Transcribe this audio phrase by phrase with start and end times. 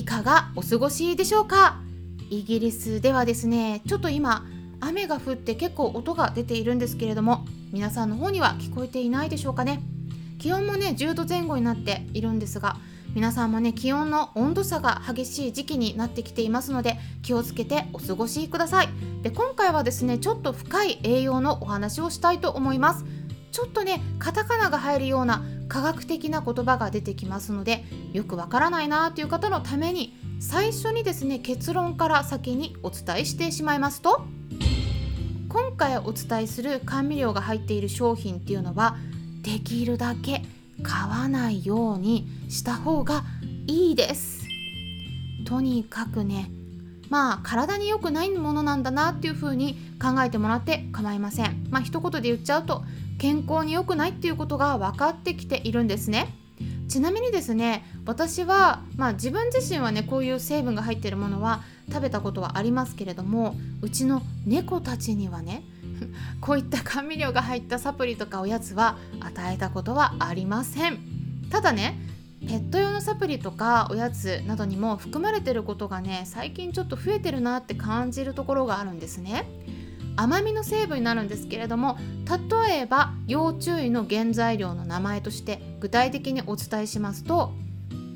[0.00, 1.76] いかがお過ごしでしょうか？
[2.30, 4.46] イギリスではですねちょっと今
[4.80, 9.82] 雨が降って結構音が出ているんですけれども皆さんの方には聞こえていないでしょうかね？
[10.38, 12.78] 気温もね10度前後になっているんですが
[13.14, 18.88] 皆さんもね気温の温度差が激しい時期になってきていますので気をつけてお過ごしください。
[19.20, 23.04] で今回はですねちょっと深い栄養のお話をしたいと思います。
[23.52, 34.22] ちょっとねカタカナが入るような科学的な言葉が出てきますのでよくわからないなという方のために最初にですね結論から先にお伝えしてしまいますと
[35.48, 38.96] 今回お伝えする甘味料が入っている商品っていうのは
[39.42, 40.42] できるだけ
[40.82, 43.22] 買わないようにした方が
[43.66, 44.40] いいです。
[45.46, 46.50] とにかくね
[47.10, 51.66] まあ体に良くないものなんだなっていう風に考えてもらって構いません。
[51.70, 52.84] まあ一言で言っちゃうと
[53.20, 56.34] 健康に良くないっていうことが分かってきているんですね。
[56.88, 65.62] ちなみにですね私は、まあ、自分自身はねこういう成分が入っているものは食べたことはありますけれどもうちの猫たちにはね
[66.40, 70.98] こういった甘味料が入ったサプリとかおやつは与えたことはありません。
[71.50, 71.98] ただね
[72.40, 79.44] ペット用のサプリとかおやつなどにも含まれてることがね最近ちょっと増えてるなって感じるところがあるんですね。
[80.16, 81.98] 甘みの成分になるんですけれども
[82.58, 87.52] 例えば要注意の原材料の名前として具体的にお伝えしますと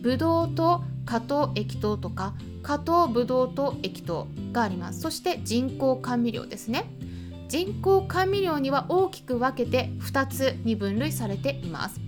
[0.00, 5.00] ブドウと加糖液糖とか加糖ブドウ糖液糖があります。
[5.00, 6.90] そして人工甘味料ですね。
[7.48, 12.00] 人工甘味料には大きく分けて2つに分類されています。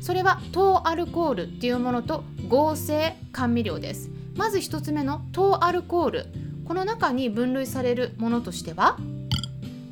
[0.00, 4.10] それは糖アルコールっていうものと合成甘味料です。
[4.36, 6.26] まず1つ目の糖アルコール。
[6.66, 8.96] この中に分類されるものとしては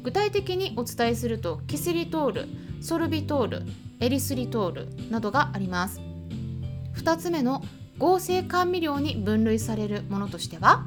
[0.02, 2.48] 具体的にお伝えするとキシリトール
[2.80, 3.62] ソルビトール
[4.00, 6.00] エリスリトールなどがあります。
[6.96, 7.62] 2つ目の
[7.98, 10.84] 合成甘味料に分類されるものとしては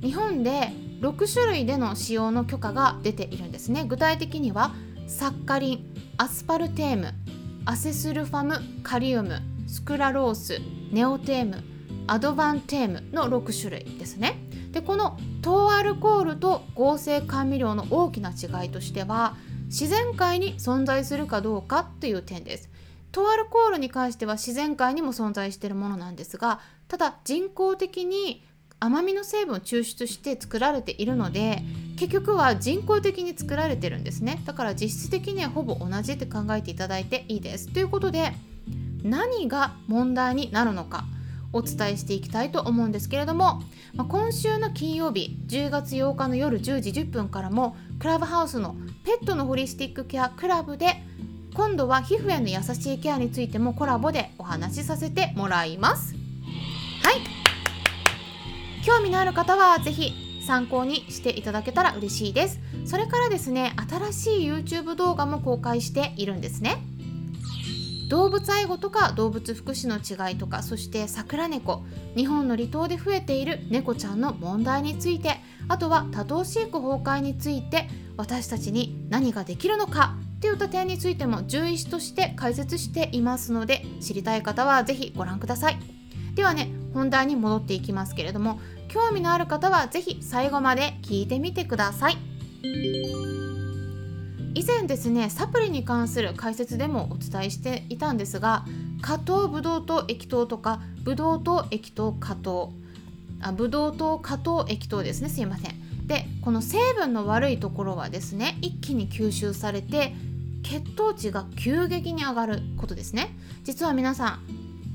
[0.00, 0.70] 日本で
[1.00, 3.84] 6種類での使用の許可が出ているんですね。
[3.84, 4.74] 具体的には
[5.06, 7.12] サッカリンアスパルテーム
[7.66, 10.60] アセスルファムカリウムスクラロース
[10.92, 11.62] ネオテーム
[12.06, 14.45] アドバンテームの6種類ですね。
[14.72, 22.68] でこの糖アルコールと合成甘味料の大きな違いとしては自然界に存在するかどうかという点です。
[23.12, 28.44] 糖アルコールに関しては自然界にも存在しているものなんですがただ人工的に
[28.78, 31.62] 甘みの成分を抽出して作られているので
[31.96, 34.42] 結局は人工的に作られてるんですね。
[34.44, 37.68] だから実質的にはほぼ同じって考えていただいていいです。
[37.68, 38.32] ということで
[39.02, 41.04] 何が問題になるのか。
[41.56, 43.62] お伝えしていきたいと思うんですけれども、
[43.94, 51.02] まあ、今週の金曜日10月8日の夜10時10分からもクラブハウスのペットのホリスティックケアクラブで
[51.54, 56.14] 今度は皮膚への優しいケアについてもコラボでお話しさせてもらいます。
[57.02, 57.36] はい。
[58.84, 62.60] 興味のある方は是非参考にしていただけたら嬉しいです。
[62.84, 66.76] それからですね新しい YouTube 動画も公開しているんですね。
[68.08, 71.84] 動物愛護とか動物福祉の違いとかそして桜猫。
[72.16, 75.36] 日本の離島で増えている猫ちゃんの問題について。
[75.68, 80.14] あとは多頭飼育崩壊について私たちに何ができるのか。
[80.40, 85.78] といった点についても獣医師として解説していますので知りたい方は是非ご覧ください。
[86.34, 92.18] ではね本題に戻っていきますけれども興味のある方は是非最後まで聞いてみてください。
[94.56, 98.64] 以前ですねサプリに関する解説でもお伝えしていたんですが
[99.02, 102.72] 加糖ブドウ糖液糖とかブドウ糖液糖加糖
[103.42, 106.06] あブドウ糖加糖液糖ですねすいません。
[106.06, 110.14] でこの成分の悪いところはですね一気に吸収されて
[110.62, 113.36] 血糖値が急激に上がることですね。
[113.62, 114.40] 実は皆さん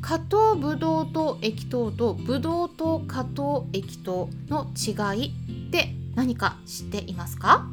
[0.02, 5.28] 加糖ブドウ糖液糖とブドウ糖加糖液糖の違い
[5.68, 7.68] って何か知っていますか？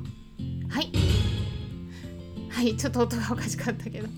[0.68, 0.92] はい。
[2.58, 4.08] はいちょっと音がおかしかったけど。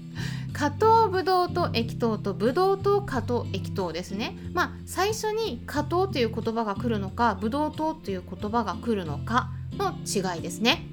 [0.55, 4.35] 加糖ブドウ糖液糖とブドウ糖加糖液糖ですね。
[4.55, 10.87] まあ最初に加糖という言葉が来るのかブドウ糖という言葉が来るのかの違いですね。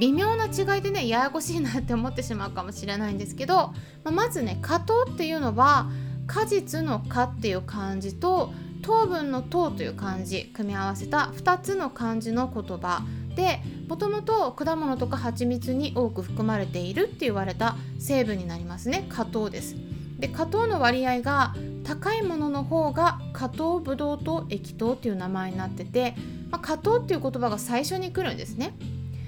[0.00, 3.72] 微妙な違いでねややこしいなって思ってしまうかもしれないんですけど、ま
[4.06, 5.88] あ、まずね加糖っていうのは
[6.26, 8.52] 果実の果っていう漢字と
[8.82, 13.04] 糖分の糖という漢字組み合わせた2つの漢字の言葉。
[13.40, 19.06] でもともと果物とか蜂蜜に多く含まれているって言われた成分になりますね。
[19.08, 19.76] 果糖です。
[20.18, 26.14] で果糖の割合が高いものの方が果糖ブドウ糖液糖っていう名前になってて、
[26.50, 28.74] まあ、果糖っていう言葉が最初に来るんですね。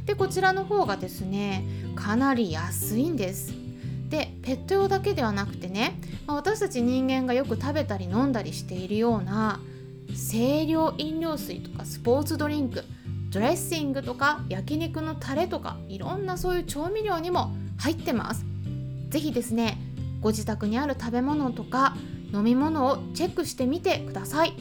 [0.04, 1.64] でこちらの方がですね
[1.96, 3.54] かなり安いんです。
[4.10, 9.58] でペット用だけではなくてね、まあ、私たち人間がよく食べたり飲んだりしているような
[10.08, 12.84] 清涼飲料水とかスポーツドリンク
[13.32, 18.44] ドレッシングとか焼肉のタレとかいろんなそういう調味料にも入ってます。
[19.08, 19.78] 是非ですね
[20.20, 21.96] ご自宅にある食べ物とか
[22.32, 24.52] 飲み物をチェックしてみてください。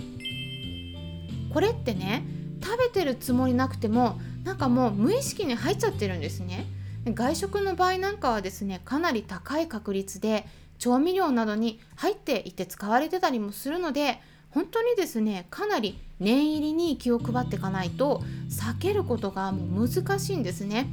[1.54, 2.24] これってね
[2.64, 6.66] 食べてるつもりなくてもなんかもう無意識に入っちゃってるんですね。
[7.06, 10.46] 外食の場合なんかはですねかなり高い確率で
[10.80, 20.88] 調味料などに入っていて使われてたりもするので本当にですねかなり念入りに気を配っていかないと避けることがもう難しいんですね。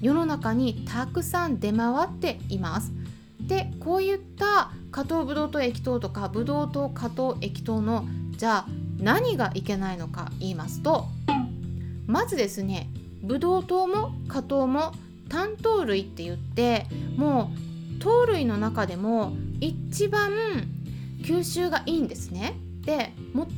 [0.00, 2.90] 世の中にたくさん出回っています。
[3.40, 8.04] でこういった加糖ブドウ糖液糖とかブドウ糖加糖液糖の
[8.36, 8.66] じゃあ
[8.98, 11.06] 何がいけないのか言いますと
[12.06, 12.88] まずですね
[13.22, 14.92] ブドウ糖も加糖も
[15.28, 16.86] 単糖類って言って
[17.16, 17.52] も
[17.96, 20.32] う糖類の中でも一番
[21.22, 22.56] 吸収がいいんですね。
[22.84, 23.12] で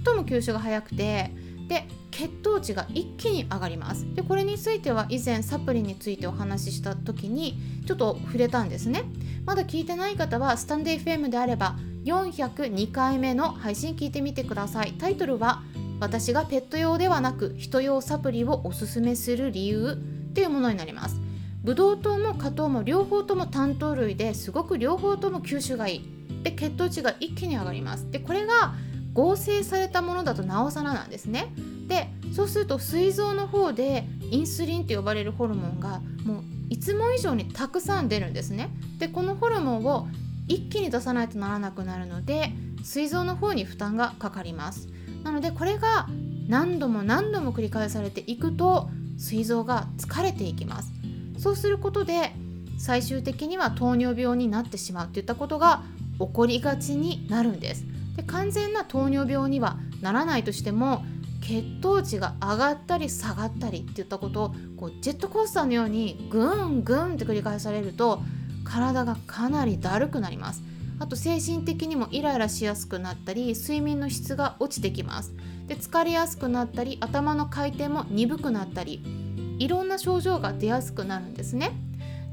[0.05, 1.31] 最も吸収が早くて
[1.69, 4.06] で血糖値が一気に上がります。
[4.15, 9.03] でこれについては以前サプリについてお話しした時にちょっと触れたんですね。
[9.44, 14.93] まだ聞いてない方はスタンデー FM であれば402回目の配信聞いてみてください。
[14.93, 15.62] タイトルは
[16.00, 21.21] 私がペット用ではなく人用サプリをおすすめする理由っていうものになります。
[21.62, 26.11] ブドウ糖も果糖も両方とも単糖類ですごく両方とも吸収がいい。
[26.43, 28.11] で血糖値が一気に上がります。
[28.11, 28.75] でこれが
[29.14, 31.52] 合成されたものだとなおさらなんですね。
[31.88, 38.70] でそうすると膵臓の方でインスリンと呼ばれるホルモンがもういつも以上にたくさん出るんですね。
[38.99, 40.08] でこのホルモンを
[40.49, 42.52] 一気に出さないとならなくなるので
[42.82, 44.88] 膵臓の方に負担がかかります。
[45.22, 46.06] なのでこれが
[46.49, 50.93] 何度も何度も繰り返されていくと膵臓が疲れていきます。
[51.38, 52.32] そうすることで
[52.76, 55.82] 最終的には糖尿病になってしまうといったことが
[56.19, 57.84] 起こりがちになるんです。
[58.16, 61.05] で完全な糖尿病にはならないとしても
[61.40, 68.22] 血糖値が上がったり下がったりっていったことをこうジェットコースターのようにグングンって繰り返されると
[68.64, 70.62] 体がかなりだるくなります。
[71.00, 75.34] あと精神的にもイライラしやすくなったり睡眠の質が落ちてきます。
[75.66, 79.02] で疲れやすくなったり頭の回転も鈍くなったり
[79.58, 81.72] いろんな症状が出やすくなるんですね。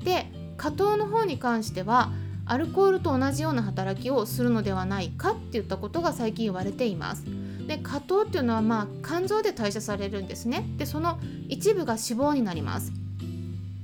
[0.04, 2.12] で果糖の方に関しては
[2.52, 7.24] アルコールと同じような働きをするのではないかっていったことが最近言われています。
[7.66, 10.66] で果糖っていうのはまあ肝臓で代謝されるんですね。
[10.76, 11.18] でその
[11.48, 12.92] 一部が脂肪になります。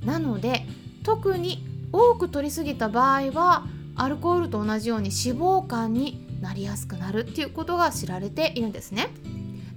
[0.04, 0.66] なので
[1.04, 3.66] 特に多く摂りすぎた場合は
[3.96, 9.08] アルコールと同じように脂肪肝になりやすくなるっていうことが知られているんですね。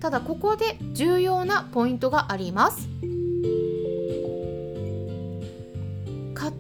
[0.01, 2.89] ただここで重要なポイントがあります。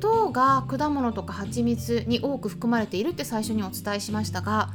[0.00, 4.70] 糖が果物とか蜂蜜に多く含まれているって最初にお伝えしましたが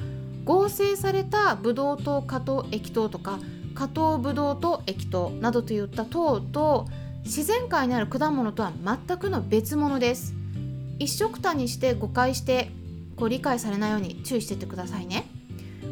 [0.46, 3.40] 合成されたブドウ糖果糖液糖とか
[3.74, 6.88] 果糖ブドウ糖液糖などといった糖と
[7.24, 10.36] 自然界にある果物とは全くの別物です。
[11.00, 12.72] 一色単にして誤解して
[13.18, 15.26] こう理解されないように注意してってくださいね。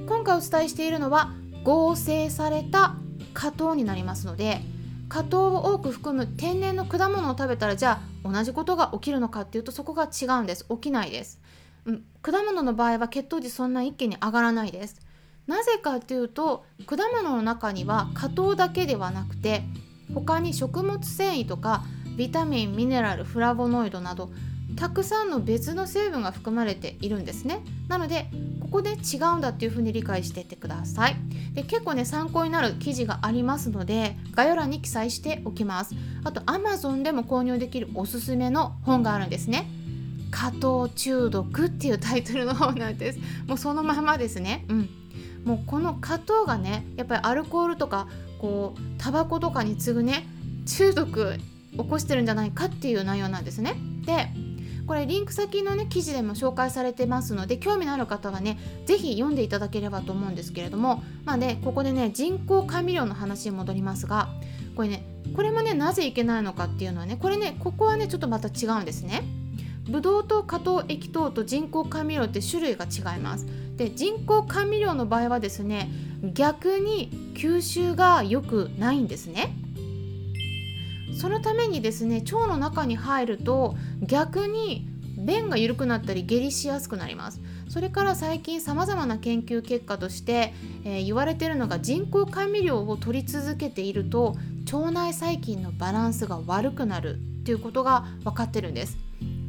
[0.08, 2.96] 今回お伝えしているのは合成された
[3.34, 4.62] 果糖になりますので
[5.10, 10.66] 果糖を多く含む天然の果物を食べたらじゃあ同じことが起きるのかっていうとそこが違うんです。
[10.70, 11.40] 起きないです、
[11.86, 15.02] うん、果物の場合は血糖値そんな一気に上がらないです。
[15.46, 19.64] なぜかっていうと果物の中には果糖だけではなくて
[20.14, 21.84] 他に食物繊維とか
[22.18, 24.32] ビタミンミネラルフラボノイドなど
[24.76, 27.62] たくさんの別の成分が含まれているんですね。
[27.88, 28.28] なので
[28.74, 31.16] ここで違うんだっていうふうに理解していってください。
[31.54, 35.94] で結構ね参考になる記事がありますので概要欄に記載しておきます。
[36.24, 39.68] あと Amazon でも購入できるおすすめの本があるんですね。
[40.32, 43.20] 加糖中毒っていうタイトルの本なんです。
[43.46, 44.66] もうそのままですね。
[44.68, 44.90] うん。
[45.46, 48.08] もうこの加糖がねやっぱりアルコールとか
[48.40, 50.26] こうタバコとかに次ぐね
[50.66, 51.38] 中毒
[51.74, 53.76] 起こしてるんじゃないかっていう内容なんですね。
[54.08, 54.30] で
[54.86, 64.30] これリンク先のね記事でも紹介されてますので興味のある方はね是非読んでいただければと思うんですけれどもまあねここでね人工甘味料の話に戻りますが
[64.76, 69.24] これねこれもねなぜいけないのかっていうのはねこれねここはねちょっとまた違うんですね。
[69.90, 73.46] ブドウ糖加糖液糖と人工甘味料って種類が違います。
[73.76, 75.90] で人工甘味料の場合はですね
[76.34, 79.58] 逆に吸収が良くないんですね。
[81.24, 84.86] そのためにですね腸の中に入ると逆に
[85.18, 87.40] 便が緩くなったり下痢しやすくなります。
[87.70, 90.54] それから最近さまざまな研究結果として、
[90.84, 94.36] えー、言われているのが人工甘味料を取り続けていると
[94.70, 98.98] 腸内細菌のバランスが悪くなるっていうことが分かってるんです。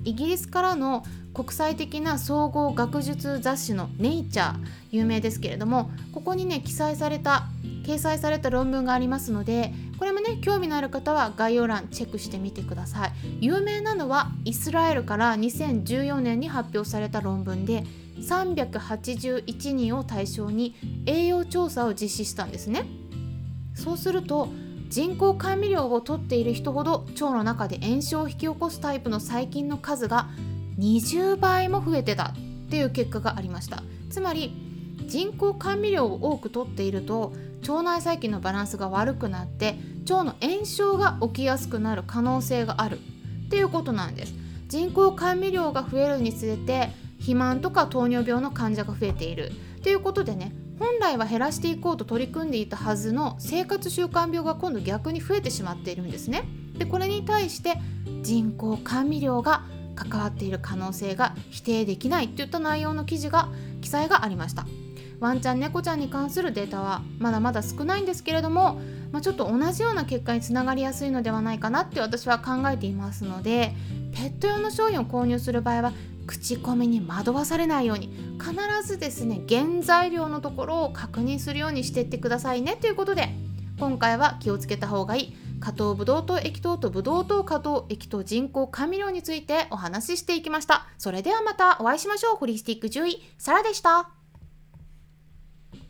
[0.04, 1.02] イギリスからの
[1.34, 4.54] 国際的な総合学術雑誌の「ネイチャー」
[4.92, 7.48] 有名ですけれどもここにね記載された
[7.84, 13.12] 掲載された論文がありますのでこれもね興味のある方は概要欄チェックしてみてください。
[13.40, 17.84] 有名なのはイスラエルから2014年に発表された論文で
[18.18, 20.74] 381人を対象に
[21.06, 22.86] 栄養調査を実施したんですね。
[23.74, 24.48] そうすると
[24.88, 30.28] 人工甘味料を取っている人ほど腸の中で炎症を引き起こすタイプの細菌の数が
[30.78, 32.34] 20倍も増えてたっ
[32.70, 33.82] ていう結果がありました。
[34.10, 34.52] つまり
[35.06, 37.32] 人工甘味料を多く取っていると
[37.68, 39.76] 腸内細菌のバランスが悪くなって
[40.08, 42.98] 腸の炎症が起きやすくなる可能性がある。
[43.46, 44.34] っていうことなんです。
[44.68, 49.52] 人工甘味料が増えるにつれて肥満とか糖尿病の患者が増えている。
[49.82, 56.44] ということでね本来は減らしていこうと取り組んでいたはずの生活習慣病が今度逆に増えてしまっているんですね。
[56.76, 57.78] でこれに対して
[58.22, 59.62] 人工甘味料が
[59.94, 63.48] 関わっている可能性が否定できないといった内容の記事が
[63.80, 64.66] 記載がありました。
[65.20, 68.80] ワンちゃん猫ちゃんに関するデータはまだまだ少ないんですけれども、
[69.12, 73.74] まあ、ちょっと同じような結果につながりやすいのではないかなって私は考えていますので
[74.12, 75.92] ペット用の商品を購入する場合は
[76.26, 78.54] 口コミに惑わされないように必
[78.86, 83.28] ずですね原材料のところを確認するようにしていってくださいねということで
[83.78, 90.86] 今回は気をつけた方がいい加糖ブドウ糖液糖とブドウ糖加糖液糖人工甘味料についてお話ししていきました。
[90.98, 92.36] それではまたお会いしましょう。
[92.36, 94.23] ホリスティック獣医サラでした。